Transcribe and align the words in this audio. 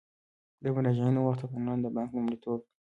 د 0.63 0.63
مراجعینو 0.75 1.19
وخت 1.23 1.39
ته 1.41 1.45
پاملرنه 1.51 1.81
د 1.83 1.87
بانک 1.95 2.09
لومړیتوب 2.13 2.59
دی. 2.63 2.69